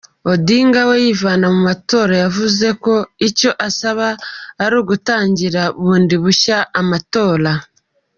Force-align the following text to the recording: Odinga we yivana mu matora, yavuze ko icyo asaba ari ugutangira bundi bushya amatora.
Odinga 0.31 0.81
we 0.89 0.95
yivana 1.05 1.45
mu 1.53 1.61
matora, 1.69 2.13
yavuze 2.23 2.67
ko 2.83 2.93
icyo 3.27 3.49
asaba 3.67 4.07
ari 4.63 4.75
ugutangira 4.81 5.61
bundi 5.81 6.15
bushya 6.23 6.57
amatora. 6.79 7.51